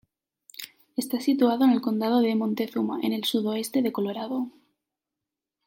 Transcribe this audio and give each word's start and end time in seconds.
Está 0.97 1.19
situado 1.19 1.63
en 1.63 1.69
el 1.69 1.81
condado 1.81 2.21
de 2.21 2.33
Montezuma, 2.33 2.99
en 3.03 3.13
el 3.13 3.23
sudoeste 3.23 3.83
de 3.83 3.91
Colorado. 3.91 4.49